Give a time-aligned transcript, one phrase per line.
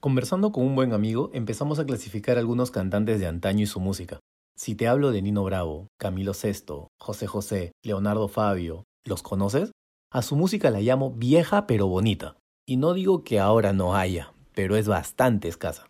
[0.00, 4.20] Conversando con un buen amigo, empezamos a clasificar algunos cantantes de antaño y su música.
[4.56, 9.72] Si te hablo de Nino Bravo, Camilo Sesto, José José, Leonardo Fabio, ¿los conoces?
[10.12, 12.36] A su música la llamo vieja pero bonita.
[12.64, 15.88] Y no digo que ahora no haya, pero es bastante escasa.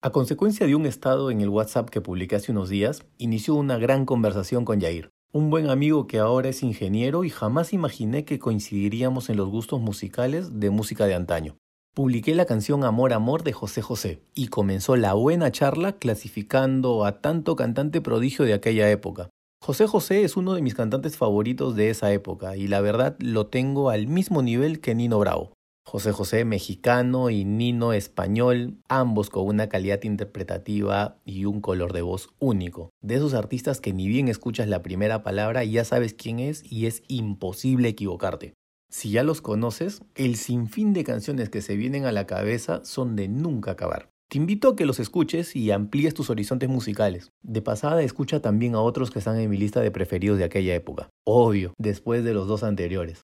[0.00, 3.76] A consecuencia de un estado en el WhatsApp que publiqué hace unos días, inició una
[3.76, 8.38] gran conversación con Yair, un buen amigo que ahora es ingeniero y jamás imaginé que
[8.38, 11.58] coincidiríamos en los gustos musicales de música de antaño.
[11.94, 17.20] Publiqué la canción Amor Amor de José José y comenzó la buena charla clasificando a
[17.20, 19.28] tanto cantante prodigio de aquella época.
[19.62, 23.48] José José es uno de mis cantantes favoritos de esa época y la verdad lo
[23.48, 25.52] tengo al mismo nivel que Nino Bravo.
[25.84, 32.00] José José mexicano y Nino español, ambos con una calidad interpretativa y un color de
[32.00, 32.88] voz único.
[33.02, 36.86] De esos artistas que ni bien escuchas la primera palabra ya sabes quién es y
[36.86, 38.54] es imposible equivocarte.
[38.92, 43.16] Si ya los conoces, el sinfín de canciones que se vienen a la cabeza son
[43.16, 44.10] de nunca acabar.
[44.28, 47.32] Te invito a que los escuches y amplíes tus horizontes musicales.
[47.42, 50.74] De pasada, escucha también a otros que están en mi lista de preferidos de aquella
[50.74, 51.08] época.
[51.24, 53.22] Obvio, después de los dos anteriores.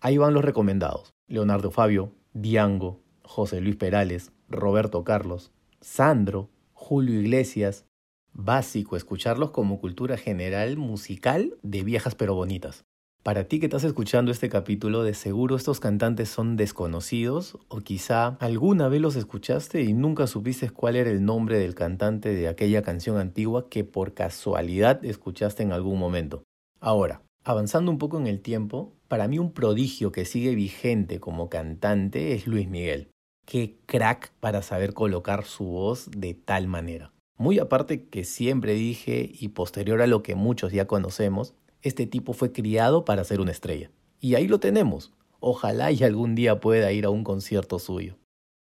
[0.00, 1.12] Ahí van los recomendados.
[1.28, 7.86] Leonardo Fabio, Diango, José Luis Perales, Roberto Carlos, Sandro, Julio Iglesias.
[8.32, 12.84] Básico escucharlos como cultura general musical de viejas pero bonitas.
[13.24, 18.36] Para ti que estás escuchando este capítulo, de seguro estos cantantes son desconocidos o quizá
[18.38, 22.82] alguna vez los escuchaste y nunca supiste cuál era el nombre del cantante de aquella
[22.82, 26.42] canción antigua que por casualidad escuchaste en algún momento.
[26.80, 31.48] Ahora, avanzando un poco en el tiempo, para mí un prodigio que sigue vigente como
[31.48, 33.08] cantante es Luis Miguel.
[33.46, 37.10] Qué crack para saber colocar su voz de tal manera.
[37.38, 42.32] Muy aparte que siempre dije, y posterior a lo que muchos ya conocemos, este tipo
[42.32, 43.90] fue criado para ser una estrella.
[44.18, 45.12] Y ahí lo tenemos.
[45.38, 48.16] Ojalá y algún día pueda ir a un concierto suyo.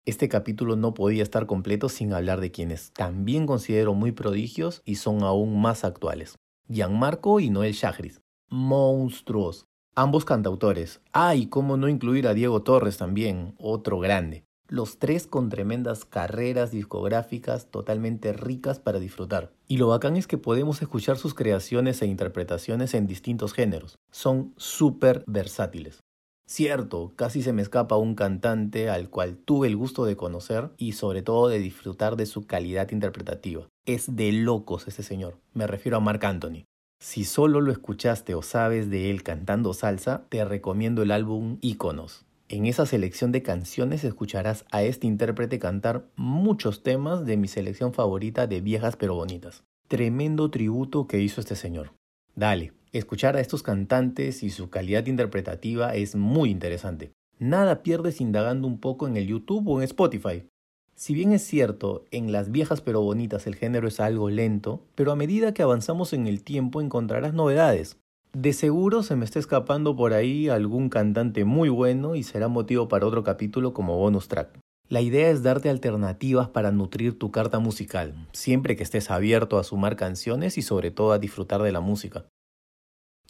[0.05, 4.95] Este capítulo no podía estar completo sin hablar de quienes también considero muy prodigios y
[4.95, 6.38] son aún más actuales.
[6.67, 8.21] Gianmarco y Noel Chagris.
[8.47, 9.66] Monstruos.
[9.95, 11.01] Ambos cantautores.
[11.11, 16.06] Ah, y cómo no incluir a Diego Torres también, otro grande los tres con tremendas
[16.06, 19.52] carreras discográficas totalmente ricas para disfrutar.
[19.68, 23.97] Y lo bacán es que podemos escuchar sus creaciones e interpretaciones en distintos géneros.
[24.12, 26.00] Son súper versátiles.
[26.47, 30.94] Cierto, casi se me escapa un cantante al cual tuve el gusto de conocer y
[30.94, 33.68] sobre todo de disfrutar de su calidad interpretativa.
[33.85, 35.38] Es de locos ese señor.
[35.53, 36.63] Me refiero a Marc Anthony.
[37.02, 42.25] Si solo lo escuchaste o sabes de él cantando salsa, te recomiendo el álbum Íconos.
[42.51, 47.93] En esa selección de canciones escucharás a este intérprete cantar muchos temas de mi selección
[47.93, 49.63] favorita de viejas pero bonitas.
[49.87, 51.93] Tremendo tributo que hizo este señor.
[52.35, 57.11] Dale, escuchar a estos cantantes y su calidad interpretativa es muy interesante.
[57.37, 60.47] Nada pierdes indagando un poco en el YouTube o en Spotify.
[60.95, 65.11] Si bien es cierto, en las viejas pero bonitas el género es algo lento, pero
[65.11, 67.99] a medida que avanzamos en el tiempo encontrarás novedades.
[68.34, 72.88] De seguro se me está escapando por ahí algún cantante muy bueno y será motivo
[72.88, 74.59] para otro capítulo como bonus track.
[74.88, 79.63] La idea es darte alternativas para nutrir tu carta musical, siempre que estés abierto a
[79.63, 82.25] sumar canciones y sobre todo a disfrutar de la música.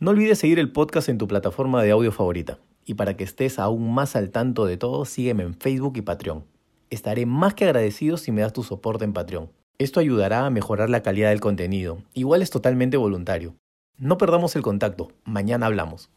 [0.02, 2.60] No olvides seguir el podcast en tu plataforma de audio favorita.
[2.86, 6.44] Y para que estés aún más al tanto de todo, sígueme en Facebook y Patreon.
[6.90, 9.50] Estaré más que agradecido si me das tu soporte en Patreon.
[9.78, 12.00] Esto ayudará a mejorar la calidad del contenido.
[12.14, 13.56] Igual es totalmente voluntario.
[14.00, 15.12] No perdamos el contacto.
[15.26, 16.10] Mañana hablamos.